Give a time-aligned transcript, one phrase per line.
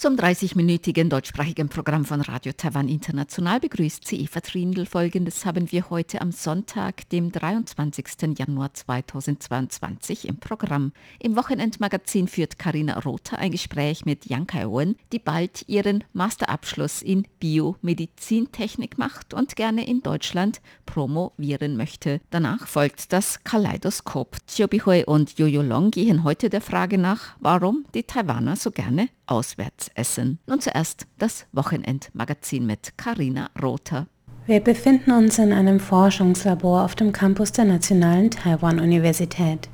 [0.00, 4.86] Zum 30-minütigen deutschsprachigen Programm von Radio Taiwan International begrüßt sie Eva Trindl.
[4.86, 8.38] Folgendes haben wir heute am Sonntag, dem 23.
[8.38, 10.92] Januar 2022 im Programm.
[11.18, 17.26] Im Wochenendmagazin führt Karina Rother ein Gespräch mit Yang Kai-wen, die bald ihren Masterabschluss in
[17.38, 22.22] Biomedizintechnik macht und gerne in Deutschland promovieren möchte.
[22.30, 24.38] Danach folgt das Kaleidoskop.
[24.46, 29.10] Chiobi Hui und Jojo Long gehen heute der Frage nach, warum die Taiwaner so gerne
[29.26, 30.38] auswärts essen.
[30.46, 34.06] Nun zuerst das Wochenendmagazin mit Karina Rother.
[34.46, 39.68] Wir befinden uns in einem Forschungslabor auf dem Campus der Nationalen Taiwan-Universität.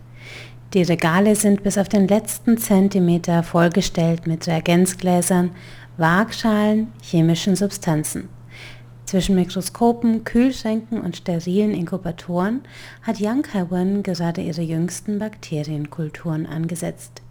[0.74, 5.52] Die Regale sind bis auf den letzten Zentimeter vollgestellt mit Reagenzgläsern,
[5.96, 8.28] Waagschalen, chemischen Substanzen.
[9.06, 12.62] Zwischen Mikroskopen, Kühlschränken und sterilen Inkubatoren
[13.02, 17.22] hat Yang Kai-wen gerade ihre jüngsten Bakterienkulturen angesetzt.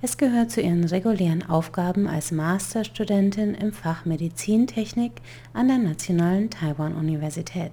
[0.00, 5.10] Es gehört zu ihren regulären Aufgaben als Masterstudentin im Fach Medizintechnik
[5.52, 7.72] an der Nationalen Taiwan-Universität.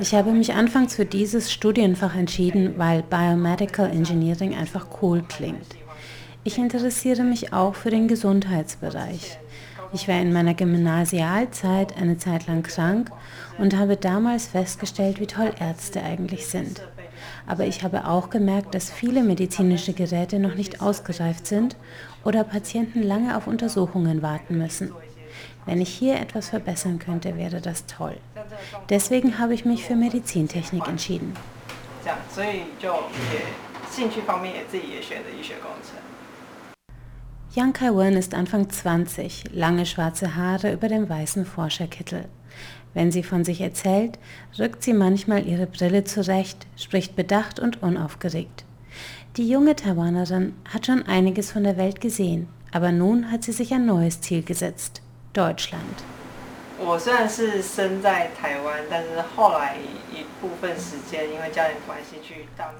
[0.00, 5.76] Ich habe mich anfangs für dieses Studienfach entschieden, weil Biomedical Engineering einfach cool klingt.
[6.44, 9.38] Ich interessiere mich auch für den Gesundheitsbereich.
[9.92, 13.10] Ich war in meiner Gymnasialzeit eine Zeit lang krank
[13.58, 16.80] und habe damals festgestellt, wie toll Ärzte eigentlich sind.
[17.46, 21.76] Aber ich habe auch gemerkt, dass viele medizinische Geräte noch nicht ausgereift sind
[22.24, 24.92] oder Patienten lange auf Untersuchungen warten müssen.
[25.66, 28.16] Wenn ich hier etwas verbessern könnte, wäre das toll.
[28.88, 31.34] Deswegen habe ich mich für Medizintechnik entschieden.
[37.52, 42.26] Yang Kai-wen ist Anfang 20, lange schwarze Haare über dem weißen Forscherkittel.
[42.94, 44.20] Wenn sie von sich erzählt,
[44.56, 48.64] rückt sie manchmal ihre Brille zurecht, spricht bedacht und unaufgeregt.
[49.36, 53.74] Die junge Taiwanerin hat schon einiges von der Welt gesehen, aber nun hat sie sich
[53.74, 56.04] ein neues Ziel gesetzt, Deutschland.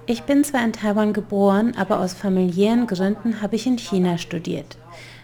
[0.07, 4.79] Ich bin zwar in Taiwan geboren, aber aus familiären Gründen habe ich in China studiert.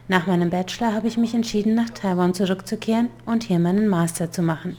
[0.09, 4.43] Nach meinem Bachelor habe ich mich entschieden, nach Taiwan zurückzukehren und hier meinen Master zu
[4.43, 4.77] machen.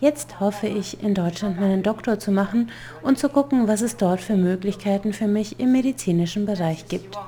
[0.00, 2.70] Jetzt hoffe ich, in Deutschland meinen Doktor zu machen
[3.02, 7.18] und zu gucken, was es dort für Möglichkeiten für mich im medizinischen Bereich gibt.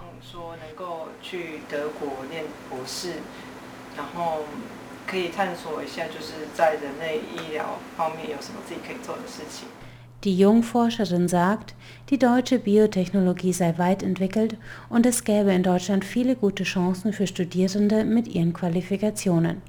[10.24, 11.76] Die Jungforscherin sagt,
[12.10, 14.56] die deutsche Biotechnologie sei weit entwickelt
[14.90, 19.62] und es gäbe in Deutschland viele gute Chancen für Studierende mit ihren Qualifikationen.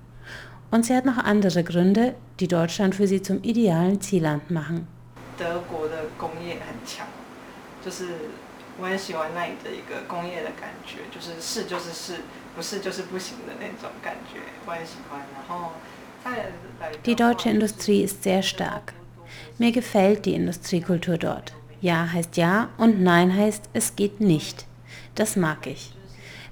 [0.70, 4.86] Und sie hat noch andere Gründe, die Deutschland für sie zum idealen Zielland machen.
[8.80, 12.14] 我很喜欢那里的一个工业的感觉，就是是就是是，
[12.56, 15.20] 不是就是不行的那种感觉，我很喜欢。
[15.34, 15.72] 然后，
[17.04, 18.92] Die deutsche Industrie ist sehr stark.
[19.58, 21.52] Mir gefällt die Industriekultur dort.
[21.80, 24.66] Ja heißt ja und Nein heißt es geht nicht.
[25.16, 25.92] Das mag ich.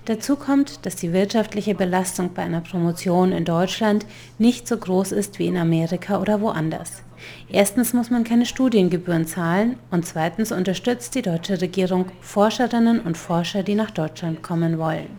[0.06, 4.06] Dazu kommt, dass die wirtschaftliche Belastung bei einer Promotion in Deutschland
[4.38, 7.02] nicht so groß ist wie in Amerika oder woanders.
[7.48, 13.62] Erstens muss man keine Studiengebühren zahlen und zweitens unterstützt die deutsche Regierung Forscherinnen und Forscher,
[13.62, 15.18] die nach Deutschland kommen wollen.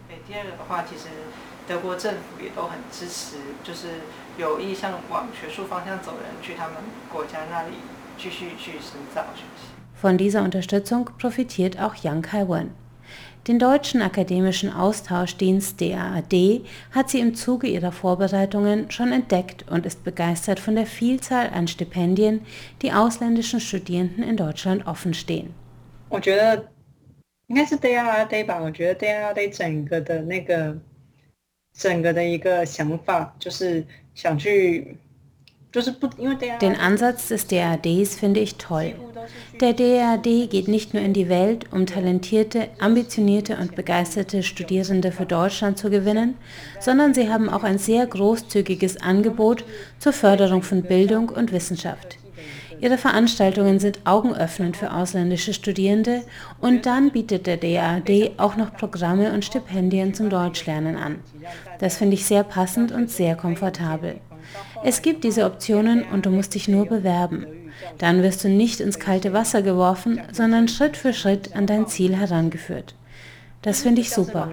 [1.67, 4.01] 德国政府也都很支持，就是
[4.37, 6.75] 有意向往学术方向走人，去他们
[7.11, 7.75] 国家那里
[8.17, 9.71] 继续去深造学习。
[10.01, 12.71] Von dieser Unterstützung profitiert auch Yang Kai-wen.
[13.47, 20.03] Den Deutschen Akademischen Austauschdienst DAAD hat sie im Zuge ihrer Vorbereitungen schon entdeckt und ist
[20.03, 22.41] begeistert von der Vielzahl an Stipendien,
[22.81, 25.53] die ausländischen Studierenden in Deutschland offenstehen.
[26.09, 26.65] 我觉得
[27.47, 30.77] 应该是 DAAD 吧，我觉得 DAAD 整个的那个
[31.73, 33.85] 整个的一个想法就是
[34.15, 34.97] 想去
[35.73, 38.93] den Ansatz des DADs finde ich toll.
[39.61, 45.25] Der DAD geht nicht nur in die Welt, um talentierte, ambitionierte und begeisterte Studierende für
[45.25, 46.35] Deutschland zu gewinnen,
[46.81, 49.63] sondern sie haben auch ein sehr großzügiges Angebot
[49.97, 52.17] zur Förderung von Bildung und Wissenschaft.
[52.80, 56.22] Ihre Veranstaltungen sind augenöffnend für ausländische Studierende
[56.60, 61.20] und dann bietet der DAD auch noch Programme und Stipendien zum Deutschlernen an.
[61.78, 64.20] Das finde ich sehr passend und sehr komfortabel.
[64.84, 67.46] Es gibt diese Optionen und du musst dich nur bewerben.
[67.98, 72.16] Dann wirst du nicht ins kalte Wasser geworfen, sondern Schritt für Schritt an dein Ziel
[72.16, 72.94] herangeführt.
[73.62, 74.48] Das finde ich super.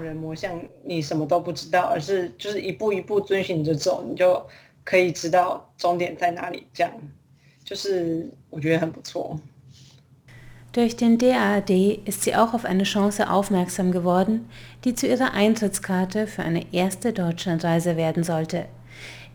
[10.74, 11.70] Durch den DAAD
[12.06, 14.50] ist sie auch auf eine Chance aufmerksam geworden,
[14.84, 18.66] die zu ihrer Eintrittskarte für eine erste Deutschlandreise werden sollte.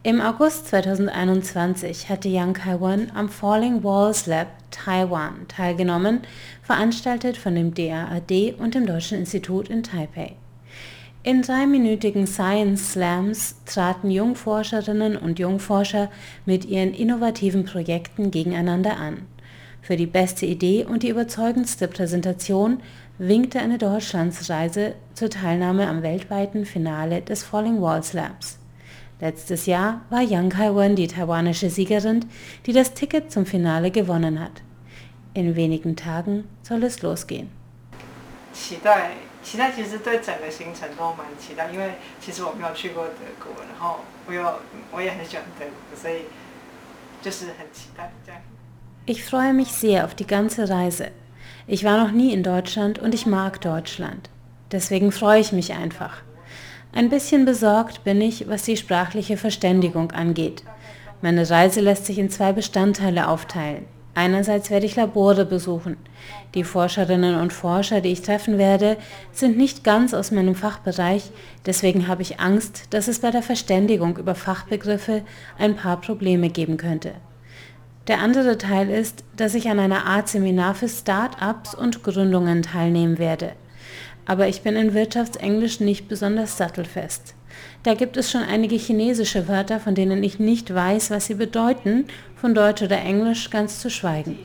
[0.02, 6.22] Im August 2021 hatte Yang Kai-wan am Falling Walls Lab Taiwan teilgenommen,
[6.62, 10.34] veranstaltet von dem DAAD und dem Deutschen Institut in Taipei.
[11.24, 16.10] In dreiminütigen Science Slams traten Jungforscherinnen und Jungforscher
[16.46, 19.26] mit ihren innovativen Projekten gegeneinander an.
[19.82, 22.80] Für die beste Idee und die überzeugendste Präsentation
[23.18, 28.58] winkte eine Deutschlandsreise zur Teilnahme am weltweiten Finale des Falling Walls Labs.
[29.20, 32.26] Letztes Jahr war Yang Kai-wen die taiwanische Siegerin,
[32.66, 34.62] die das Ticket zum Finale gewonnen hat.
[35.34, 37.50] In wenigen Tagen soll es losgehen.
[38.58, 39.10] 期待
[39.47, 43.13] 期待其实对整个行程都蛮期待，因为其实我没有去过德
[43.43, 44.59] 国，然后我有
[44.91, 46.25] 我也很喜欢德国，所以
[47.21, 48.41] 就是很期待这样。
[49.05, 51.11] ich freue mich sehr auf die ganze Reise.
[51.67, 54.29] Ich war noch nie in Deutschland und ich mag Deutschland.
[54.71, 56.23] Deswegen freue ich mich einfach.
[56.93, 60.63] Ein bisschen besorgt bin ich, was die sprachliche Verständigung angeht.
[61.21, 63.85] Meine Reise lässt sich in zwei Bestandteile aufteilen.
[64.18, 65.96] Einerseits werde ich Labore besuchen.
[66.56, 68.96] Die Forscherinnen und Forscher, die ich treffen werde,
[69.30, 71.30] sind nicht ganz aus meinem Fachbereich,
[71.66, 75.22] deswegen habe ich Angst, dass es bei der Verständigung über Fachbegriffe
[75.56, 77.12] ein paar Probleme geben könnte.
[78.08, 83.18] Der andere Teil ist, dass ich an einer Art Seminar für Start-ups und Gründungen teilnehmen
[83.18, 83.52] werde.
[84.26, 87.36] Aber ich bin in Wirtschaftsenglisch nicht besonders sattelfest.
[87.82, 92.06] Da gibt es schon einige chinesische Wörter, von denen ich nicht weiß, was sie bedeuten,
[92.36, 94.38] von Deutsch oder Englisch ganz zu schweigen.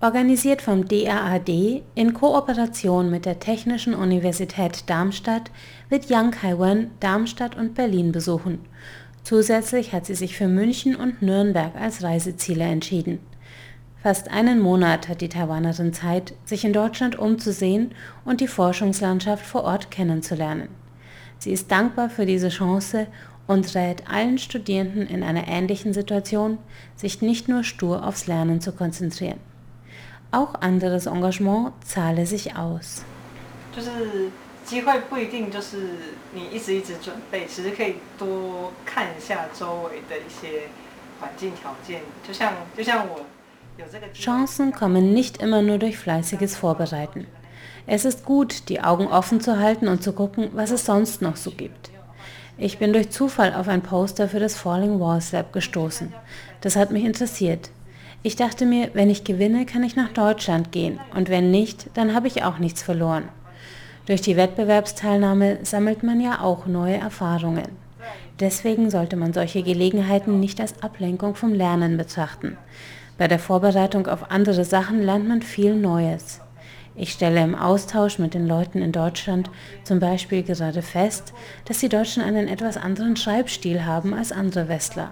[0.00, 5.50] Organisiert vom DAAD in Kooperation mit der Technischen Universität Darmstadt
[5.88, 8.60] wird Yang Kaiwen Darmstadt und Berlin besuchen.
[9.28, 13.18] Zusätzlich hat sie sich für München und Nürnberg als Reiseziele entschieden.
[14.02, 17.90] Fast einen Monat hat die Taiwanerin Zeit, sich in Deutschland umzusehen
[18.24, 20.70] und die Forschungslandschaft vor Ort kennenzulernen.
[21.36, 23.06] Sie ist dankbar für diese Chance
[23.46, 26.56] und rät allen Studierenden in einer ähnlichen Situation,
[26.96, 29.40] sich nicht nur stur aufs Lernen zu konzentrieren.
[30.30, 33.04] Auch anderes Engagement zahle sich aus.
[33.76, 33.90] 就是
[34.67, 35.77] 机会不一定就是
[36.33, 40.69] 你一直一直准备，其实可以多看一下周围的一些
[41.19, 42.01] 环境条件。
[42.25, 43.25] 就像就像我
[44.13, 47.25] Chancen kommen nicht immer nur durch fleißiges Vorbereiten.
[47.87, 51.35] Es ist gut, die Augen offen zu halten und zu gucken, was es sonst noch
[51.35, 51.89] so gibt.
[52.57, 56.13] Ich bin durch Zufall auf ein Poster für das Falling Walls Lab gestoßen.
[56.61, 57.71] Das hat mich interessiert.
[58.21, 62.13] Ich dachte mir, wenn ich gewinne, kann ich nach Deutschland gehen und wenn nicht, dann
[62.13, 63.27] habe ich auch nichts verloren.
[64.08, 67.68] Durch die Wettbewerbsteilnahme sammelt man ja auch neue Erfahrungen.
[68.40, 72.56] Deswegen sollte man solche Gelegenheiten nicht als Ablenkung vom Lernen betrachten.
[73.18, 76.40] Bei der Vorbereitung auf andere Sachen lernt man viel Neues.
[76.96, 79.50] Ich stelle im Austausch mit den Leuten in Deutschland
[79.84, 81.34] zum Beispiel gerade fest,
[81.66, 85.10] dass die Deutschen einen etwas anderen Schreibstil haben als andere Westler.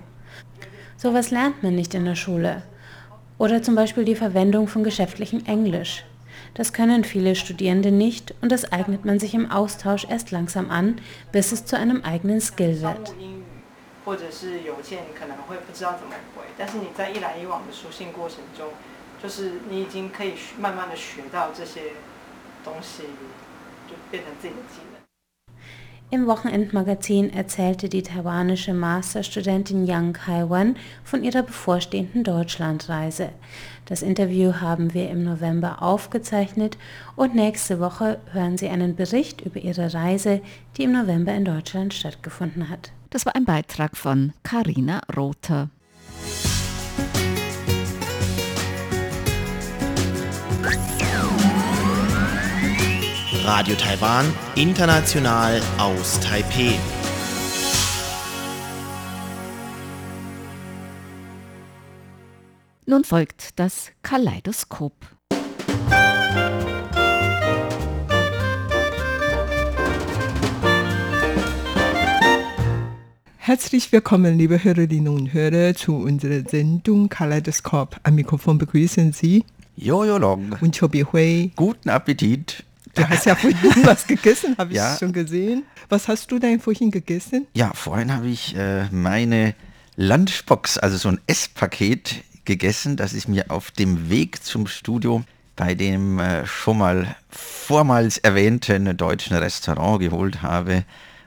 [0.97, 2.63] Sowas lernt man nicht in der Schule.
[3.37, 6.03] Oder zum Beispiel die Verwendung von geschäftlichem Englisch.
[6.57, 10.99] Das können viele Studierende nicht und das eignet man sich im Austausch erst langsam an,
[11.31, 13.15] bis es zu einem eigenen Skill wird.
[26.09, 33.31] Im Wochenendmagazin erzählte die taiwanische Masterstudentin Yang Kai-wen von ihrer bevorstehenden Deutschlandreise.
[33.87, 36.77] Das Interview haben wir im November aufgezeichnet
[37.15, 40.41] und nächste Woche hören Sie einen Bericht über ihre Reise,
[40.77, 42.91] die im November in Deutschland stattgefunden hat.
[43.11, 45.71] Das war ein Beitrag von Karina Rother.
[53.45, 54.27] Radio Taiwan,
[54.57, 56.77] international aus Taipeh.
[62.87, 64.95] Nun folgt das Kaleidoskop.
[73.39, 77.97] Herzlich willkommen, liebe Hörerinnen und Hörer, zu unserer Sendung Kaleidoskop.
[78.03, 79.45] Am Mikrofon begrüßen Sie
[79.77, 81.53] Jojo Long und Chobi Hui.
[81.55, 82.65] Guten Appetit.
[82.95, 84.97] Du hast ja vorhin was gegessen, habe ich Ja.
[84.99, 85.65] schon gesehen.
[85.89, 87.47] Was hast du denn vorhin gegessen?
[87.55, 89.55] Ja, vorhin habe ich äh, meine
[89.97, 95.23] Lunchbox, also so ein Esspaket gegessen, das ich mir auf dem Weg zum Studio
[95.57, 100.85] bei dem äh, schon mal vormals erwähnten deutschen Restaurant geholt habe.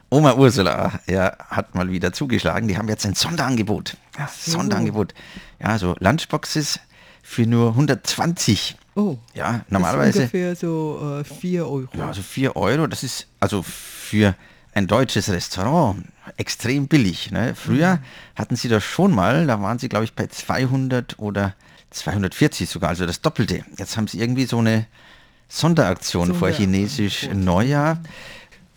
[0.08, 2.68] Oma Ursula ja, hat mal wieder zugeschlagen.
[2.68, 3.96] Die haben jetzt ein Sonderangebot.
[4.18, 5.14] Ja, Sonderangebot.
[5.60, 6.80] Ja, so Lunchboxes
[7.22, 8.76] für nur 120.
[8.96, 10.18] Oh, Ja, normalerweise.
[10.20, 11.88] ungefähr so äh, 4 Euro.
[11.96, 14.34] Ja, also 4 Euro, das ist also für
[14.74, 16.04] ein deutsches Restaurant
[16.40, 17.30] extrem billig.
[17.30, 17.54] Ne?
[17.54, 18.00] Früher
[18.34, 21.54] hatten sie das schon mal, da waren sie glaube ich bei 200 oder
[21.90, 23.64] 240 sogar, also das Doppelte.
[23.76, 24.86] Jetzt haben sie irgendwie so eine
[25.48, 26.88] Sonderaktion vor Sonderangebot.
[26.88, 28.00] chinesisch Neujahr.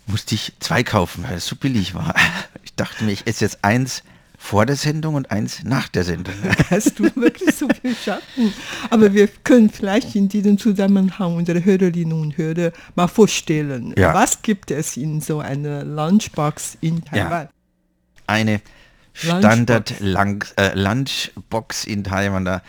[0.06, 2.14] Musste ich zwei kaufen, weil es so billig war.
[2.64, 4.02] Ich dachte mir, ich esse jetzt eins
[4.36, 6.34] vor der Sendung und eins nach der Sendung.
[6.70, 8.52] Hast du wirklich so viel schaffen?
[8.90, 13.94] Aber wir können vielleicht in diesem Zusammenhang unsere Hörerinnen und Hörer mal vorstellen.
[13.96, 14.12] Ja.
[14.12, 17.48] Was gibt es in so einer Lunchbox in Ja.
[18.26, 18.60] Eine
[19.12, 22.44] Standard Lang äh, Lunchbox in Taiwan.
[22.44, 22.62] Da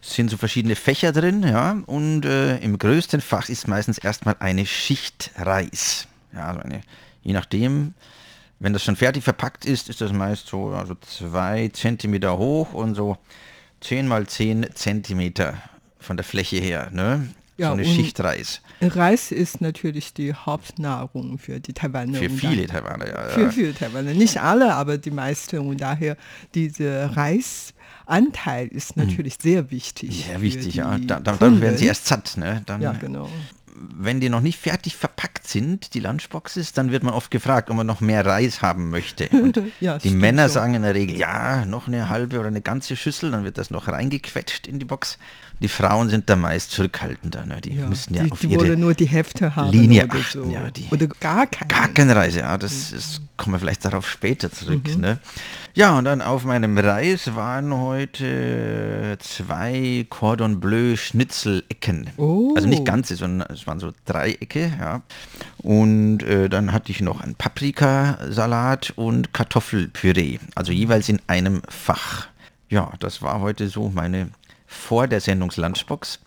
[0.00, 4.64] sind so verschiedene Fächer drin, ja, und äh, im größten Fach ist meistens erstmal eine
[4.64, 6.06] Schicht Reis.
[6.32, 6.80] Ja, also eine,
[7.22, 7.94] je nachdem,
[8.58, 12.94] wenn das schon fertig verpackt ist, ist das meist so also zwei Zentimeter hoch und
[12.94, 13.18] so
[13.80, 15.54] 10 mal 10 Zentimeter
[15.98, 17.28] von der Fläche her, ne?
[17.58, 18.60] Ja, so eine Schicht Reis.
[18.82, 22.18] Reis ist natürlich die Hauptnahrung für die Taiwaner.
[22.18, 23.28] Für viele Taiwaner, ja.
[23.30, 24.12] Für viele Taiwaner.
[24.12, 25.58] Nicht alle, aber die meisten.
[25.60, 26.16] Und daher
[26.54, 30.26] dieser Reisanteil ist natürlich sehr wichtig.
[30.26, 30.98] Sehr wichtig, ja.
[30.98, 32.62] Da, da, dann werden sie erst satt, ne?
[32.66, 33.28] Dann, Ja, genau.
[33.98, 37.76] wenn die noch nicht fertig verpackt sind, die Lunchboxes, dann wird man oft gefragt, ob
[37.76, 39.28] man noch mehr Reis haben möchte.
[39.32, 40.54] Und Ja, die Männer so.
[40.54, 43.70] sagen in der Regel, ja, noch eine halbe oder eine ganze Schüssel, dann wird das
[43.70, 45.18] noch reingequetscht in die Box.
[45.60, 47.60] Die Frauen sind da meist zurückhaltender, ne?
[47.62, 49.72] die Ja, müssen ja die, auf die ihre wollen nur die Hälfte haben.
[49.72, 50.50] Linie oder achten, so.
[50.50, 51.68] ja, die- oder gar keine.
[51.68, 54.82] Gar keine Reise, ja, das, das kommen wir vielleicht darauf später zurück.
[54.94, 55.00] Mhm.
[55.00, 55.18] Ne?
[55.74, 62.10] Ja, und dann auf meinem Reis waren heute zwei Cordon Bleu Schnitzelecken.
[62.18, 62.52] Oh.
[62.54, 65.02] Also nicht ganze, sondern es waren so Dreiecke, ja.
[65.58, 72.28] Und äh, dann hatte ich noch einen Paprikasalat und Kartoffelpüree, also jeweils in einem Fach.
[72.68, 74.28] Ja, das war heute so meine
[74.66, 76.20] vor der Sendungs-Lunchbox.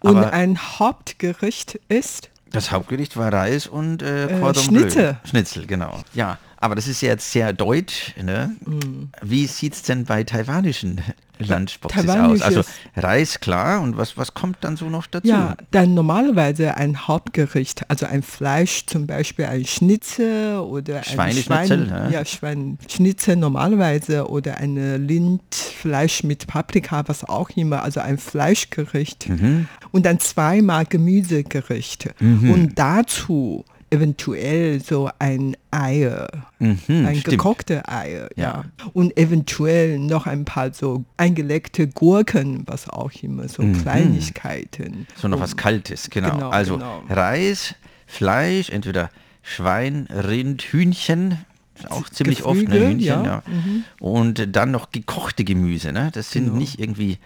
[0.00, 5.12] Und Aber ein Hauptgericht ist das Hauptgericht war Reis und äh, Äh, Cordon Schnitzel.
[5.14, 5.28] Bleu.
[5.30, 6.02] Schnitzel, genau.
[6.14, 8.14] Ja, aber das ist jetzt sehr deutsch.
[8.20, 8.56] Ne?
[8.64, 9.10] Mm.
[9.22, 11.00] Wie sieht es denn bei taiwanischen
[11.38, 12.16] Lunchboxes aus?
[12.16, 12.62] Taiwanisches- Also
[12.96, 13.80] Reis, klar.
[13.80, 15.28] Und was, was kommt dann so noch dazu?
[15.28, 21.86] ja dann normalerweise ein Hauptgericht, also ein Fleisch, zum Beispiel ein Schnitzel oder ein Schwein,
[21.86, 22.08] ne?
[22.12, 29.68] ja, Schweinschnitzel normalerweise oder eine Lindfleisch mit Paprika, was auch immer, also ein Fleischgericht Mhm.
[29.92, 36.28] und dann zweimal Gemüsegericht und dazu eventuell so ein Eier,
[36.58, 37.24] Mhm, ein stimmt.
[37.24, 38.42] gekochte Eier, ja.
[38.44, 38.64] Ja.
[38.92, 43.82] Und eventuell noch ein paar so eingelegte Gurken, was auch immer, so Mhm.
[43.82, 45.06] Kleinigkeiten.
[45.16, 46.30] So noch was Kaltes, genau.
[46.34, 47.02] Genau, also genau.
[47.08, 47.74] Reis,
[48.06, 49.10] Fleisch, entweder
[49.42, 51.38] Schwein, Rind, Hühnchen,
[51.86, 53.42] auch ziemlich oft, ne, Geflügel, Hühnchen, ja.
[53.46, 53.84] Mhm.
[54.00, 54.06] ja.
[54.06, 56.10] Und dann noch gekochte Gemüse, ne?
[56.12, 56.56] Das sind Genau.
[56.58, 57.18] nicht irgendwie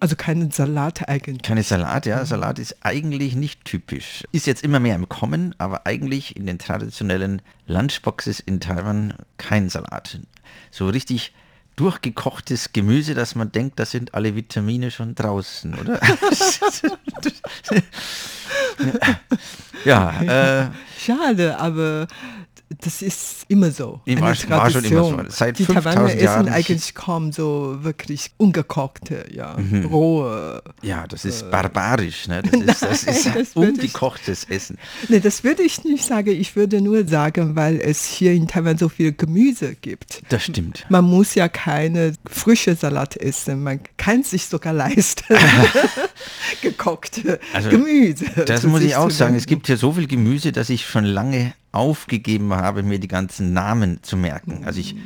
[0.00, 1.42] Also keinen Salat eigentlich.
[1.42, 2.10] Keine Salat, Mhm.
[2.10, 2.24] ja.
[2.24, 4.24] Salat ist eigentlich nicht typisch.
[4.32, 9.68] Ist jetzt immer mehr im Kommen, aber eigentlich in den traditionellen Lunchboxes in Taiwan kein
[9.68, 10.18] Salat.
[10.70, 11.32] So richtig
[11.76, 15.98] durchgekochtes Gemüse, dass man denkt, da sind alle Vitamine schon draußen, oder?
[19.84, 22.06] ja, äh, Schade, aber
[22.78, 24.00] das ist immer so.
[24.06, 25.20] War- eine war schon immer so.
[25.28, 29.86] Seit die 5000 Taiwaner essen Jahren- eigentlich kaum so wirklich ungekochte, ja, Mhm.
[29.86, 30.62] rohe.
[30.82, 32.42] ja, das ist barbarisch, ne?
[32.42, 34.78] Das ist, das ist das würde ich- ungekochtes Essen.
[35.08, 36.30] Nee, das würde ich nicht sagen.
[36.30, 40.22] Ich würde nur sagen, weil es hier in Taiwan so viel Gemüse gibt.
[40.28, 40.86] Das stimmt.
[40.88, 43.62] Man muss ja keine frische Salat essen.
[43.64, 45.24] Man kann sich sogar leisten,
[46.62, 48.26] gekochte Also, Gemüse.
[48.46, 49.34] Das muss ich auch sagen.
[49.34, 53.52] Es gibt hier so viel Gemüse, dass ich schon lange aufgegeben habe, mir die ganzen
[53.52, 54.64] Namen zu merken.
[54.64, 54.96] Also ich,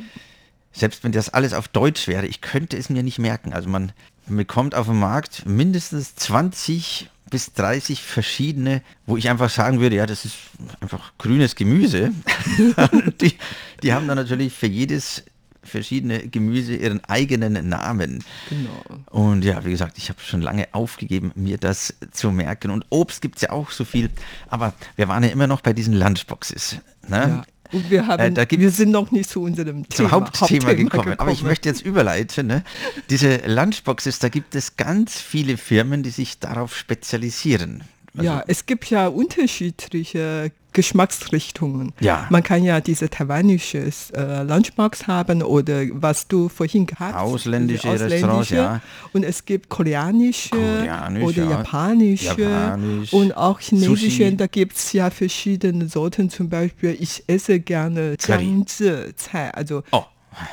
[0.72, 3.52] selbst wenn das alles auf Deutsch wäre, ich könnte es mir nicht merken.
[3.52, 3.92] Also man
[4.26, 10.06] bekommt auf dem Markt mindestens 20 bis 30 verschiedene, wo ich einfach sagen würde, ja,
[10.06, 10.36] das ist
[10.80, 12.12] einfach grünes Gemüse.
[13.20, 13.34] Die,
[13.82, 15.24] die haben dann natürlich für jedes
[15.64, 18.22] verschiedene Gemüse ihren eigenen Namen.
[18.48, 18.84] Genau.
[19.10, 22.70] Und ja, wie gesagt, ich habe schon lange aufgegeben, mir das zu merken.
[22.70, 24.10] Und Obst gibt es ja auch so viel.
[24.48, 26.76] Aber wir waren ja immer noch bei diesen Lunchboxes.
[27.08, 27.16] Ne?
[27.16, 27.44] Ja.
[27.72, 30.74] Und wir, haben, Äh, da gibt- wir sind noch nicht zu unserem Zum Thema, Hauptthema,
[30.74, 31.18] gekommen.
[31.18, 32.46] Aber ich möchte jetzt überleiten.
[32.46, 32.62] Ne?
[33.10, 37.82] Diese Lunchboxes, da gibt es ganz viele Firmen, die sich darauf spezialisieren.
[38.16, 41.92] Also, ja, es gibt ja unterschiedliche Geschmacksrichtungen.
[42.00, 42.26] Ja.
[42.30, 47.22] Man kann ja diese taiwanisches äh, Lunchbox haben oder was du vorhin gehabt hast.
[47.22, 48.80] Ausländische diese Restaurants, ja.
[49.12, 51.50] Und es gibt koreanische Koreanisch, oder ja.
[51.50, 54.10] japanische Japanisch, und auch chinesische.
[54.10, 54.36] Sushi.
[54.36, 56.28] Da gibt es ja verschiedene Sorten.
[56.28, 58.44] Zum Beispiel, ich esse gerne Curry.
[58.44, 60.04] Jiangzi-Cai, also oh,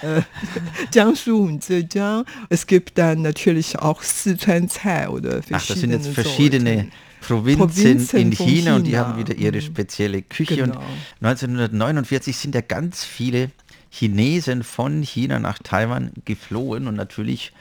[0.04, 0.22] äh,
[0.94, 2.26] Jiangsu und Zhejiang.
[2.50, 6.92] Es gibt dann natürlich auch Sichuan-Cai oder verschiedene ach, das sind jetzt Sorten.
[7.22, 9.08] Provinzen, Provinzen in von China, und die China.
[9.08, 9.62] haben wieder ihre Mhm.
[9.62, 10.56] spezielle Küche.
[10.58, 10.80] Genau.
[10.80, 13.52] Und 1949 sind ja ganz viele
[13.90, 17.52] Chinesen von China nach Taiwan geflohen und natürlich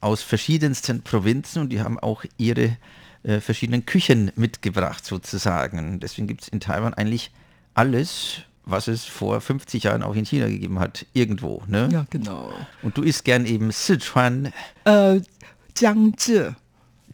[0.00, 2.76] aus verschiedensten Provinzen und die haben auch ihre
[3.22, 6.00] äh, verschiedenen Küchen mitgebracht sozusagen.
[6.00, 7.30] Deswegen gibt es in Taiwan eigentlich
[7.74, 11.62] alles, was es vor 50 Jahren auch in China gegeben hat, irgendwo.
[11.66, 11.88] Ne?
[11.92, 12.52] Ja, genau.
[12.82, 14.52] Und du isst gern eben Sichuan
[14.84, 15.20] Äh,
[15.76, 16.54] Jiangzi.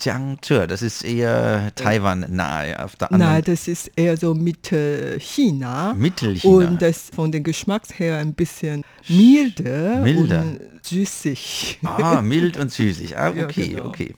[0.00, 5.16] Jiangzhou, das ist eher Taiwan nahe auf der anderen Nein, das ist eher so Mitte
[5.20, 5.94] China.
[5.94, 6.54] Mittelchina.
[6.54, 10.42] Und das von den Geschmacks her ein bisschen milder, Milder.
[10.42, 11.78] und süßig.
[11.84, 13.16] Ah, mild und süßig.
[13.16, 13.86] Ah, Ja, okay, genau.
[13.86, 14.14] okay.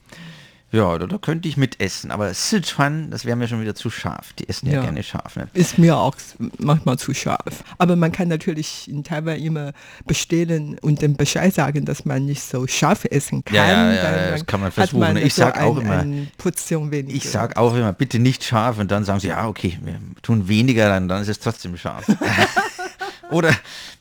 [0.75, 2.11] Ja, da, da könnte ich mit essen.
[2.11, 4.33] Aber Sichuan, das wäre mir schon wieder zu scharf.
[4.33, 4.81] Die essen ja, Ja.
[4.81, 5.35] gerne scharf.
[5.37, 5.47] Ne?
[5.53, 6.15] Ist mir auch
[6.57, 7.63] manchmal zu scharf.
[7.77, 9.71] Aber man kann natürlich in Taiwan immer
[10.05, 13.55] bestellen und den Bescheid sagen, dass man nicht so scharf essen kann.
[13.55, 14.99] Ja, ja, ja, Dann das kann man versuchen.
[14.99, 15.81] man Ich so sag auch ein,
[16.13, 17.15] immer- Portion weniger.
[17.15, 18.77] Ich sage auch immer, bitte nicht scharf.
[18.77, 22.05] Und dann sagen sie, ja, okay, wir tun weniger rein, dann ist es trotzdem scharf.
[23.31, 23.51] Oder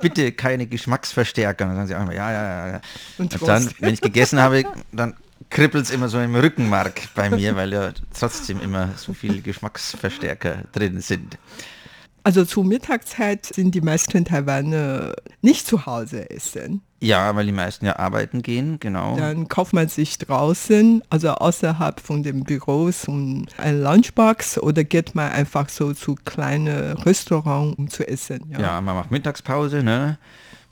[0.00, 1.64] bitte keine Geschmacksverstärker.
[1.64, 2.80] Und dann sagen sie immer, ja, ja, ja.
[3.18, 5.14] Und Und dann, wenn ich gegessen habe, dann
[5.54, 10.64] kribbelt es immer so im Rückenmark bei mir, weil ja trotzdem immer so viele Geschmacksverstärker
[10.72, 11.38] drin sind.
[12.24, 16.82] Also zur Mittagszeit sind die meisten Taiwaner nicht zu Hause essen.
[17.00, 19.16] Ja, weil die meisten ja arbeiten gehen, genau.
[19.16, 25.14] Dann kauft man sich draußen, also außerhalb von den Büros, um eine Lunchbox oder geht
[25.14, 28.40] man einfach so zu kleinen Restaurants, um zu essen.
[28.50, 28.58] Ja.
[28.58, 30.18] Ja, man macht Mittagspause, ne?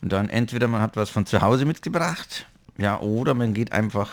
[0.01, 2.47] Und dann entweder man hat was von zu Hause mitgebracht,
[2.79, 4.11] ja, oder man geht einfach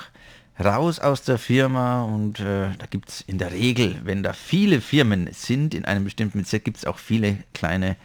[0.64, 4.82] raus aus der Firma und äh, da gibt es in der Regel, wenn da viele
[4.82, 7.96] Firmen sind in einem bestimmten Bezirk, gibt es auch viele kleine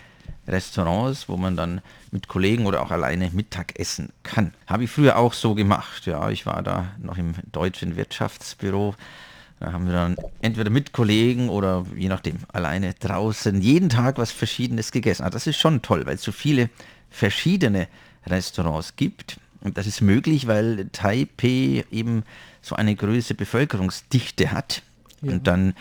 [0.46, 4.52] Restaurants, wo man dann mit Kollegen oder auch alleine Mittag essen kann.
[4.66, 6.30] Habe ich früher auch so gemacht, ja.
[6.30, 8.94] Ich war da noch im deutschen Wirtschaftsbüro.
[9.60, 14.30] Da haben wir dann entweder mit Kollegen oder je nachdem alleine draußen jeden Tag was
[14.30, 15.22] Verschiedenes gegessen.
[15.22, 16.68] Also das ist schon toll, weil es so viele
[17.10, 17.88] verschiedene
[18.26, 19.38] Restaurants gibt.
[19.64, 22.22] Und das ist möglich, weil Taipei eben
[22.62, 24.82] so eine größere Bevölkerungsdichte hat.
[25.22, 25.74] Und dann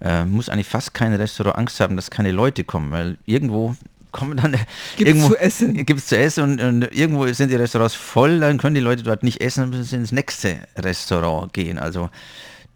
[0.00, 3.74] äh, muss eigentlich fast kein Restaurant Angst haben, dass keine Leute kommen, weil irgendwo
[4.12, 4.52] kommen dann
[4.96, 5.86] Gibt's irgendwo zu essen.
[5.86, 9.24] gibt's zu essen und, und irgendwo sind die Restaurants voll, dann können die Leute dort
[9.24, 11.78] nicht essen, dann müssen sie ins nächste Restaurant gehen.
[11.78, 12.10] Also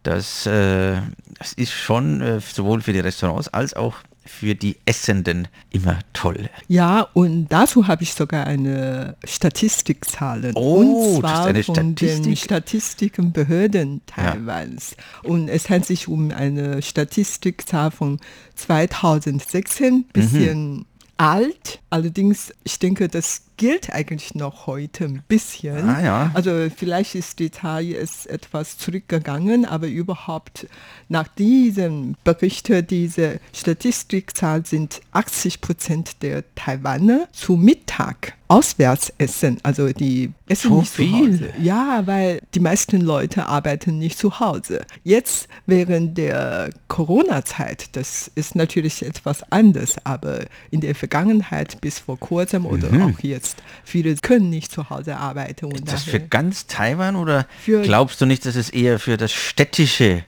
[0.02, 0.96] das, äh,
[1.38, 3.94] das ist schon äh, sowohl für die Restaurants als auch
[4.28, 6.48] für die Essenden immer toll.
[6.68, 10.52] Ja, und dazu habe ich sogar eine Statistikzahlen.
[10.54, 12.38] Oh, und das ist zwar eine von den Statistik?
[12.38, 14.96] Statistikenbehörden Taiwans.
[15.22, 18.20] Und es handelt sich um eine Statistikzahl von
[18.54, 20.84] 2016, bisschen
[21.16, 21.80] alt.
[21.90, 25.86] Allerdings, ich denke, das gilt eigentlich noch heute ein bisschen.
[25.86, 26.30] Ah, ja.
[26.32, 30.66] Also vielleicht ist die Zahl jetzt etwas zurückgegangen, aber überhaupt
[31.08, 39.58] nach diesem Bericht, diese Statistikzahl sind 80 Prozent der Taiwaner zu Mittag auswärts essen.
[39.62, 41.06] Also die essen So nicht viel?
[41.10, 41.52] zu Hause.
[41.60, 44.84] Ja, weil die meisten Leute arbeiten nicht zu Hause.
[45.04, 50.40] Jetzt während der Corona-Zeit, das ist natürlich etwas anders, aber
[50.70, 53.47] in der Vergangenheit bis vor kurzem oder auch jetzt,
[53.84, 55.66] viele können nicht zu Hause arbeiten.
[55.66, 55.74] Und.
[55.74, 60.24] Ist das für ganz Taiwan oder glaubst du nicht, dass es eher für das städtische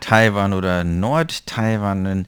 [0.00, 2.26] Taiwan oder Nord-Taiwan,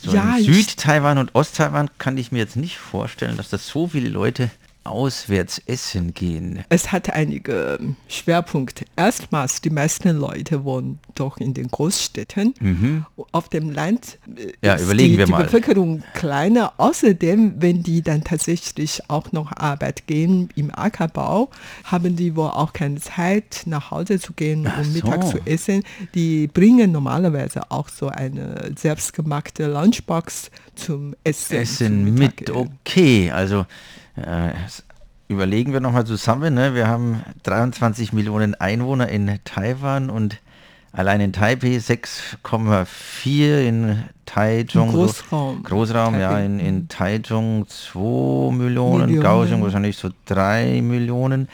[0.00, 4.08] so Ja, Süd-Taiwan und Ost-Taiwan kann ich mir jetzt nicht vorstellen, dass das so viele
[4.08, 4.50] Leute
[4.84, 6.64] auswärts essen gehen.
[6.68, 8.84] Es hat einige Schwerpunkte.
[8.96, 13.04] Erstmals, die meisten Leute wohnen doch in den Großstädten.
[13.32, 14.52] Auf dem Land äh, Mhm.
[14.62, 15.44] Ja, ist überlegen die, wir die mal.
[15.44, 16.72] Bevölkerung kleiner.
[16.78, 21.50] Außerdem, wenn die dann tatsächlich auch noch Arbeit gehen im Ackerbau,
[21.84, 25.32] haben die wohl auch keine Zeit, nach Hause zu gehen, um Mittag so.
[25.32, 25.82] zu essen.
[26.14, 31.48] Die bringen normalerweise auch so eine selbstgemachte Lunchbox zum Essen.
[31.48, 32.70] zum Essen mit, Mittagessen.
[32.84, 33.30] okay.
[33.30, 33.66] Also
[34.22, 34.52] äh,
[35.28, 36.54] überlegen wir nochmal zusammen.
[36.54, 36.74] Ne?
[36.74, 40.38] Wir haben 23 Millionen Einwohner in Taiwan und
[40.92, 44.90] allein in Taipei 6,4 in Taichung.
[44.90, 45.62] Großraum.
[45.62, 46.44] Großraum, ja, Taipei.
[46.46, 47.98] in, in Taichung 2
[48.52, 49.22] Millionen, Millionen.
[49.22, 51.48] Kaohsiung wahrscheinlich so 3 Millionen.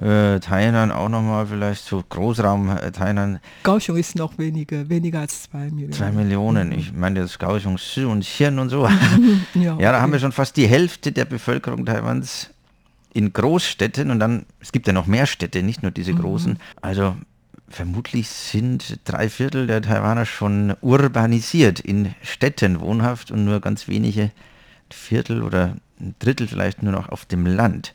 [0.00, 3.40] Äh, Tainan auch nochmal vielleicht so Großraum äh, Tainan.
[3.64, 5.92] Kaohsiung ist noch weniger, weniger als zwei Millionen.
[5.92, 6.72] Zwei Millionen.
[6.72, 8.88] Ich meine das Kaohsiung Shi und Xi'an und so.
[9.54, 10.12] Ja, Ja, da haben okay.
[10.12, 12.50] wir schon fast die Hälfte der Bevölkerung Taiwans
[13.12, 16.58] in Großstädten und dann, es gibt ja noch mehr Städte, nicht nur diese großen.
[16.80, 17.16] Also
[17.68, 24.30] vermutlich sind drei Viertel der Taiwaner schon urbanisiert, in Städten wohnhaft und nur ganz wenige
[24.94, 27.94] Viertel oder ein Drittel vielleicht nur noch auf dem Land.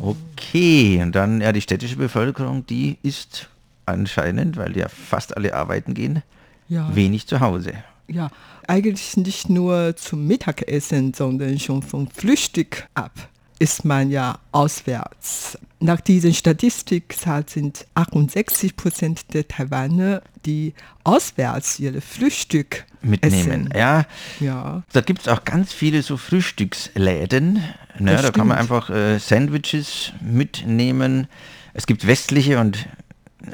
[0.00, 3.48] Okay, und dann ja die städtische Bevölkerung, die ist
[3.86, 6.22] anscheinend, weil ja fast alle arbeiten gehen,
[6.68, 6.94] Ja.
[6.94, 7.72] wenig zu Hause.
[8.06, 8.30] Ja,
[8.68, 13.12] eigentlich nicht nur zum Mittagessen, sondern schon vom Frühstück ab
[13.58, 15.58] ist man ja auswärts.
[15.80, 20.72] Nach diesen Statistikzahl sind 68 Prozent der Taiwaner, die
[21.04, 23.66] auswärts ihr Frühstück Mitnehmen.
[23.66, 23.68] essen.
[23.76, 24.06] Ja,
[24.40, 27.62] Ja, Da gibt es auch ganz viele so Frühstücksläden.
[27.98, 28.70] Ne, da kann man stimmt.
[28.72, 31.26] einfach äh, Sandwiches mitnehmen.
[31.74, 32.86] Es gibt westliche und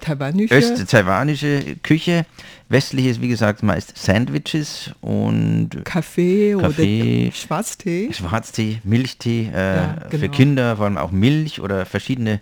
[0.01, 0.55] taiwanische.
[0.55, 2.27] öst-taiwanische Küche.
[2.69, 7.27] Westliche ist wie gesagt meist Sandwiches und Kaffee, Kaffee.
[7.29, 8.13] oder Schwarztee.
[8.13, 10.33] Schwarztee, Milchtee, äh, Ja, für genau.
[10.33, 12.41] Kinder vor allem auch Milch oder verschiedene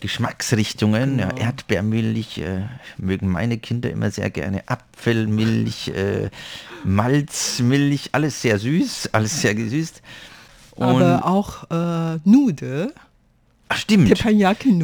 [0.00, 1.18] Geschmacksrichtungen.
[1.18, 1.40] Ja, Genau.
[1.42, 2.62] Erdbeermilch äh,
[2.96, 4.62] mögen meine Kinder immer sehr gerne.
[4.66, 6.30] Apfelmilch, äh,
[6.84, 10.02] Malzmilch, alles sehr süß, alles sehr gesüßt.
[10.74, 12.92] Und, Aber auch äh, Nude,
[13.68, 14.10] ach, stimmt.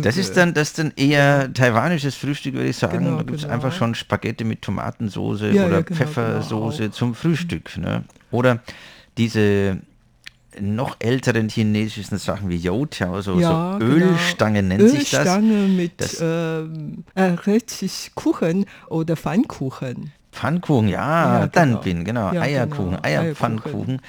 [0.04, 3.04] Das ist dann das ist dann eher taiwanisches Frühstück, würde ich sagen.
[3.04, 3.54] Genau, da gibt es genau.
[3.54, 6.94] einfach schon Spaghetti mit Tomatensoße Ja, oder ja, genau, Pfeffersoße genau, auch.
[6.94, 7.76] zum Frühstück.
[7.78, 8.04] Ne?
[8.30, 8.60] Oder
[9.18, 9.78] diese
[10.60, 13.94] noch älteren chinesischen Sachen wie Youtiao, so, Ja, so genau.
[14.10, 15.20] Ölstangen nennt sich das.
[15.20, 20.12] Ölstange mit Das- ähm, äh, richtig Kuchen oder Pfannkuchen.
[20.30, 21.80] Pfannkuchen, ja, Ja, dann genau.
[21.82, 24.00] bin, genau, Eierkuchen, Eierpfannkuchen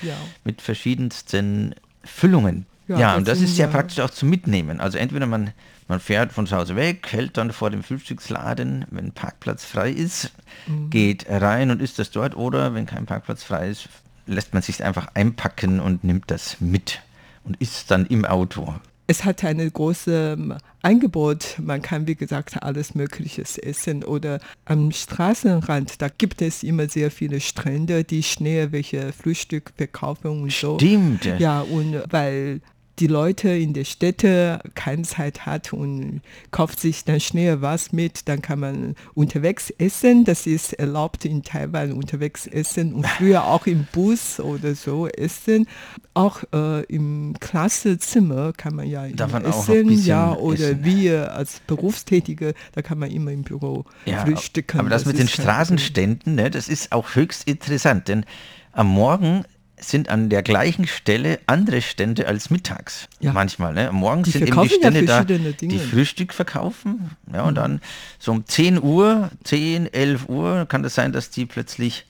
[0.43, 2.65] mit verschiedensten Füllungen.
[2.87, 4.79] Ja, Ja, und das ist ja- praktisch auch zum Mitnehmen.
[4.81, 5.51] Also entweder man,
[5.87, 10.31] man fährt von zu Hause weg, hält dann vor dem Frühstücksladen, wenn Parkplatz frei ist,
[10.67, 10.89] Mhm.
[10.89, 13.89] geht rein und isst das dort oder wenn kein Parkplatz frei ist,
[14.27, 17.01] lässt man sich einfach einpacken und nimmt das mit
[17.43, 18.73] und isst dann im Auto.
[19.05, 21.55] Es hat ein großes ähm, Angebot.
[21.61, 24.03] Man kann, wie gesagt, alles Mögliche essen.
[24.05, 30.43] Oder am Straßenrand, da gibt es immer sehr viele Strände, die schnell welche Frühstück verkaufen
[30.43, 30.77] und so.
[30.77, 31.25] Stimmt.
[31.37, 32.61] Ja, und weil
[32.99, 38.27] die Leute in der Städte keine Zeit hat und kauft sich dann schnell was mit,
[38.29, 40.25] dann kann man unterwegs essen.
[40.25, 45.67] Das ist erlaubt in Taiwan unterwegs essen und früher auch im Bus oder so essen.
[46.13, 50.84] Auch äh, im Klassezimmer kann man ja Darf man essen, ja, oder essen.
[50.86, 54.79] wir als Berufstätige, da kann man immer im Büro Ja, frühstücken.
[54.79, 55.27] aber das, mit den.
[55.27, 58.25] Straßenständen, ne, das ist auch höchst interessant, denn
[58.71, 59.43] am Morgen
[59.89, 63.07] sind an der gleichen Stelle andere Stände als mittags.
[63.19, 63.33] Ja.
[63.33, 63.73] Manchmal.
[63.73, 63.89] Ne?
[63.89, 65.67] Am Morgen Die sind eben die verkaufen ja Stände da, die.
[65.67, 65.79] Mhm.
[65.79, 67.11] Frühstück verkaufen.
[67.31, 67.81] Ja, und dann
[68.19, 72.05] so um 10 Uhr, 10, 11 Uhr kann das sein, dass die plötzlich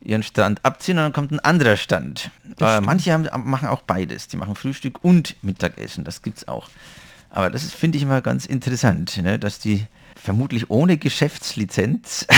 [0.00, 2.30] ihren Stand abziehen und dann kommt ein anderer Stand.
[2.60, 4.28] Äh, manche haben, machen auch beides.
[4.28, 6.04] Die machen Frühstück und Mittagessen.
[6.04, 6.68] Das gibt es auch.
[7.30, 9.38] Aber das finde ich immer ganz interessant, ne?
[9.38, 9.86] dass die
[10.26, 12.26] vermutlich ohne Geschäftslizenz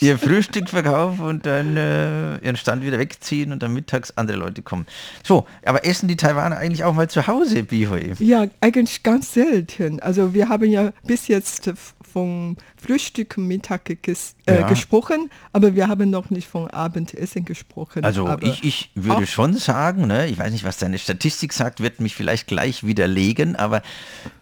[0.00, 4.60] ihr Frühstück verkaufen und dann äh, ihren Stand wieder wegziehen und dann mittags andere Leute
[4.60, 4.84] kommen.
[5.24, 8.12] So, aber essen die Taiwaner eigentlich auch mal zu Hause Bihoi?
[8.18, 10.00] Ja, eigentlich ganz selten.
[10.00, 11.72] Also wir haben ja bis jetzt
[12.12, 14.68] vom Frühstück Mittag ges äh, Ja.
[14.68, 18.04] gesprochen, aber wir haben noch nicht vom Abendessen gesprochen.
[18.04, 22.00] Also ich, ich würde schon sagen, ne, ich weiß nicht, was deine Statistik sagt, wird
[22.00, 23.82] mich vielleicht gleich widerlegen, aber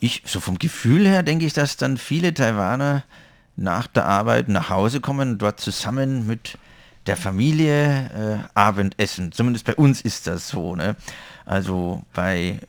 [0.01, 3.05] ich, so vom Gefühl her denke ich, dass dann viele Taiwaner
[3.57, 6.59] nach der Arbeit nach Hause kommen und dort zusammen mit
[7.07, 9.33] der Familie äh, Abendessen.
[9.33, 10.77] Zumindest bei uns ist das so.
[10.77, 10.97] Ne?
[11.45, 12.61] Also bei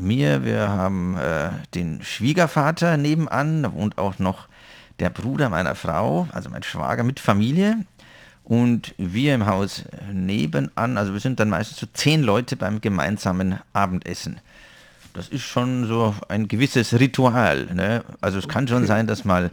[0.00, 4.48] mir, wir haben äh, den Schwiegervater nebenan, da wohnt auch noch
[4.98, 7.84] der Bruder meiner Frau, also mein Schwager mit Familie.
[8.44, 13.58] Und wir im Haus nebenan, also wir sind dann meistens so zehn Leute beim gemeinsamen
[13.74, 14.40] Abendessen.
[15.12, 17.66] Das ist schon so ein gewisses Ritual.
[17.74, 18.04] Ne?
[18.22, 19.50] Also es kann schon sein, dass mal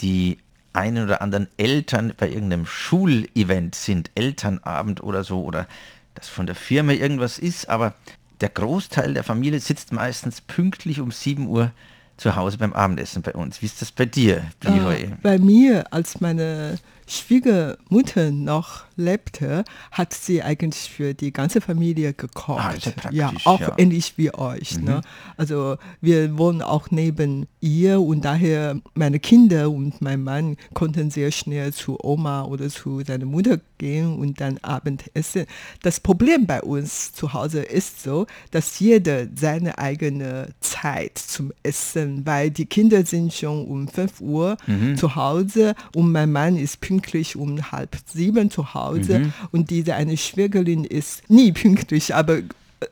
[0.00, 0.38] die
[0.72, 5.66] einen oder anderen Eltern bei irgendeinem Schulevent sind, Elternabend oder so, oder
[6.14, 7.94] dass von der Firma irgendwas ist, aber
[8.42, 11.70] der Großteil der Familie sitzt meistens pünktlich um 7 Uhr
[12.16, 13.62] zu Hause beim Abendessen bei uns.
[13.62, 15.08] Wie ist das bei dir, Bihoi?
[15.22, 16.78] bei mir, als meine
[17.12, 22.92] Schwiegermutter noch lebte, hat sie eigentlich für die ganze Familie gekocht.
[23.04, 23.74] Ah, ja, auch ja.
[23.76, 24.78] ähnlich wie euch.
[24.78, 25.02] Ne?
[25.36, 31.30] Also wir wohnen auch neben ihr und daher meine Kinder und mein Mann konnten sehr
[31.30, 35.46] schnell zu Oma oder zu seiner Mutter gehen und dann Abendessen.
[35.82, 42.24] Das Problem bei uns zu Hause ist so, dass jeder seine eigene Zeit zum Essen,
[42.24, 44.56] weil die Kinder sind schon um 5 Uhr
[44.96, 47.01] zu Hause und mein Mann ist pünktlich
[47.36, 52.38] um halb sieben zu Hause und diese eine Schwägerin ist nie pünktlich, aber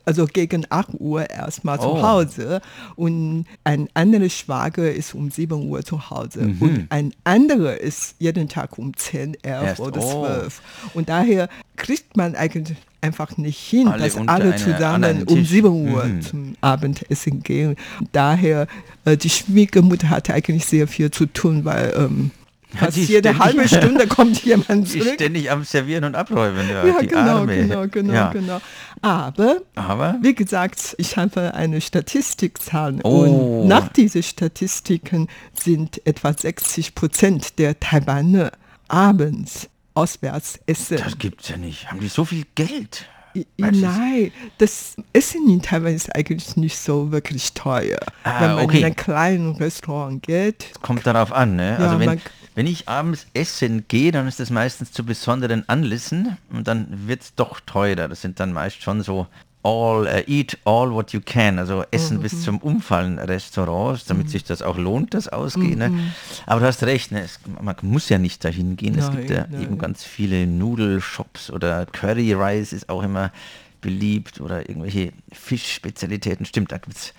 [0.05, 2.01] also gegen 8 Uhr erstmal zu Oh.
[2.01, 2.61] Hause
[2.95, 8.47] und ein anderer Schwager ist um 7 Uhr zu Hause und ein anderer ist jeden
[8.47, 10.25] Tag um 10, 11 Erst, oder oh.
[10.25, 10.61] 12.
[10.93, 15.49] Und daher kriegt man eigentlich einfach nicht hin, Alle dass alle zusammen um Tisch.
[15.49, 16.21] 7 Uhr Mhm.
[16.21, 17.75] zum Abendessen gehen.
[18.13, 18.67] Daher,
[19.03, 22.31] äh, die Schwiegermutter hatte eigentlich sehr viel zu tun, weil ähm,
[22.75, 25.13] fast die jede halbe Stunde kommt jemand Die zurück.
[25.15, 26.67] ständig am Servieren und Abräumen.
[26.69, 27.55] Ja, Ja, die genau, Arme.
[27.57, 28.31] genau, genau, ja.
[28.31, 28.61] genau.
[29.01, 33.09] Aber Aber wie gesagt, ich habe eine Statistikzahl Oh.
[33.61, 38.51] und nach diesen Statistiken sind etwa 60 Prozent der Taiwaner
[38.87, 40.97] abends auswärts essen.
[41.03, 41.89] das gibt's ja nicht.
[41.89, 43.05] Haben die so viel Geld?
[43.57, 47.97] Nein, das Essen in Taiwan ist eigentlich nicht so wirklich teuer.
[48.25, 48.79] Ah, Wenn man okay.
[48.79, 51.77] in ein kleines Restaurant geht, Kommt darauf an, ne?
[51.79, 52.21] Ja, also wenn, man-
[52.55, 57.21] wenn ich abends essen gehe, dann ist das meistens zu besonderen Anlässen und dann wird
[57.21, 58.07] es doch teurer.
[58.07, 59.27] Das sind dann meist schon so
[59.63, 62.21] all, äh, eat all what you can, also Essen Mhm.
[62.23, 65.77] bis zum Umfallen Restaurants, damit sich das auch lohnt, das Ausgehen.
[65.77, 65.89] Ne?
[65.89, 66.11] Mhm.
[66.47, 67.21] Aber du hast recht, ne?
[67.21, 68.97] es, man muss ja nicht dahin gehen.
[68.97, 69.77] es gibt ja Nein, eben nein.
[69.77, 73.31] ganz viele Nudelshops oder Curry Rice ist auch immer
[73.81, 76.45] beliebt oder irgendwelche Fischspezialitäten.
[76.45, 77.13] Stimmt, da gibt es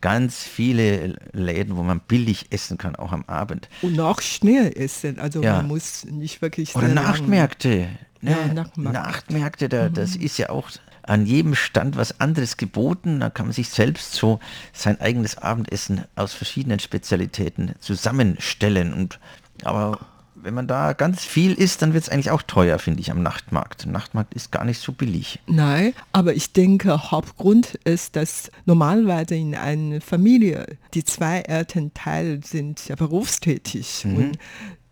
[0.00, 3.68] ganz viele Läden, wo man billig essen kann, auch am Abend.
[3.82, 5.18] und auch schnell essen.
[5.18, 5.56] Also Ja.
[5.56, 7.88] man muss nicht wirklich Oder Nachtmärkte.
[8.20, 8.30] Ne?
[8.30, 8.94] Ja, Nachtmarkt.
[8.94, 10.70] Nachtmärkte, da, das ist ja auch
[11.02, 13.20] an jedem Stand was anderes geboten.
[13.20, 14.40] Da kann man sich selbst so
[14.72, 18.92] sein eigenes Abendessen aus verschiedenen Spezialitäten zusammenstellen.
[18.92, 19.18] Und
[19.62, 20.00] aber
[20.42, 23.22] wenn man da ganz viel isst, dann wird es eigentlich auch teuer, finde ich, am
[23.22, 23.86] Nachtmarkt.
[23.86, 25.40] Nachtmarkt ist gar nicht so billig.
[25.46, 32.86] Nein, aber ich denke, Hauptgrund ist, dass normalerweise in einer Familie die zwei Elternteile sind
[32.88, 34.38] ja berufstätig und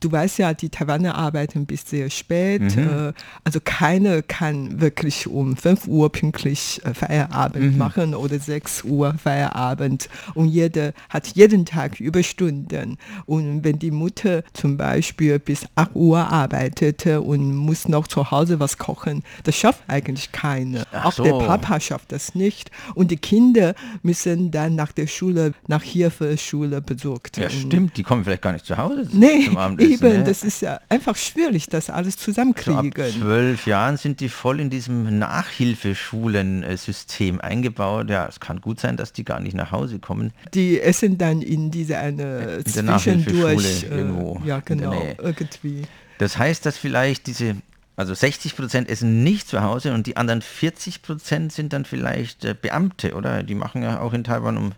[0.04, 2.76] Du weißt ja, die Taiwaner arbeiten bis sehr spät.
[2.76, 9.14] Äh, also keiner kann wirklich um 5 Uhr pünktlich äh, Feierabend machen oder 6 Uhr
[9.14, 10.10] Feierabend.
[10.34, 12.98] Und jeder hat jeden Tag Überstunden.
[13.24, 18.60] Und wenn die Mutter zum Beispiel bis 8 Uhr arbeitete und muss noch zu Hause
[18.60, 20.84] was kochen, das schafft eigentlich keiner.
[20.92, 21.22] Ach Auch so.
[21.22, 22.70] der Papa schafft das nicht.
[22.94, 27.38] Und die Kinder müssen dann nach der Schule, nach Hilfeschule besucht.
[27.38, 29.93] Ja, stimmt, die kommen vielleicht gar nicht zu Hause Nee, zum Abendessen.
[29.94, 30.24] Eben, ne?
[30.24, 32.92] das ist ja einfach schwierig, das alles So ab zusammenkriegen.
[33.20, 38.10] zwölf Jahren sind die voll in diesem Nachhilfeschulen-System eingebaut.
[38.10, 40.32] Ja, es kann gut sein, dass die gar nicht nach Hause kommen.
[40.54, 45.82] Die essen dann in diese eine In zwischendurch, irgendwo äh, ja in der genau, irgendwie.
[46.18, 47.56] Das heißt, dass vielleicht diese,
[47.96, 52.44] also 60 Prozent essen nicht zu Hause und die anderen 40 Prozent sind dann vielleicht
[52.44, 53.42] äh, Beamte, oder?
[53.42, 54.72] Die machen ja auch in Taiwan um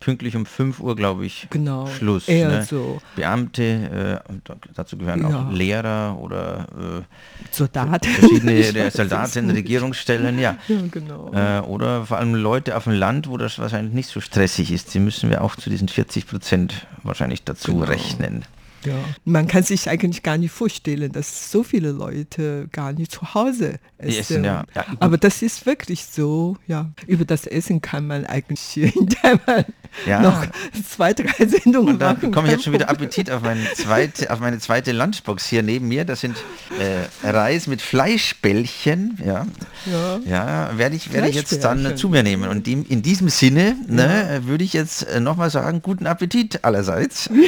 [0.00, 2.28] pünktlich um 5 Uhr, glaube ich, Genau, Schluss.
[2.28, 2.64] eher ne?
[2.64, 3.00] so.
[3.16, 4.32] Beamte, äh,
[4.74, 5.46] dazu gehören Ja.
[5.46, 7.52] auch Lehrer oder äh,
[8.06, 9.50] verschiedene weiß es Soldaten.
[9.50, 10.56] Regierungsstellen, ja.
[10.68, 11.32] Ja, genau.
[11.32, 14.94] Äh, oder vor allem Leute auf dem Land, wo das wahrscheinlich nicht so stressig ist.
[14.94, 17.86] Die müssen wir auch zu diesen 40 Prozent wahrscheinlich dazu Genau.
[17.86, 18.44] rechnen.
[18.86, 18.94] Ja.
[19.24, 23.78] Man kann sich eigentlich gar nicht vorstellen, dass so viele Leute gar nicht zu Hause
[24.00, 24.20] Die essen.
[24.20, 24.64] essen, ja.
[24.74, 24.84] Ja.
[25.00, 26.90] Aber das ist wirklich so, ja.
[27.06, 29.64] Über das Essen kann man eigentlich hier in Taiwan
[30.06, 30.20] Ja.
[30.20, 30.46] noch
[30.88, 32.30] zwei, drei Sendungen Und da machen.
[32.30, 32.88] bekomme ich jetzt schon wieder.
[32.90, 36.04] Appetit auf, meine zweite, auf meine zweite Lunchbox hier neben mir.
[36.04, 36.36] Das sind
[36.78, 39.18] äh, Reis mit Fleischbällchen.
[39.24, 39.46] Ja,
[39.90, 40.18] Ja.
[40.26, 42.48] ja werde ich, werde ich jetzt dann zu mir nehmen.
[42.48, 47.30] Und in, in diesem Sinne ne, würde ich jetzt äh, nochmal sagen, guten Appetit allerseits.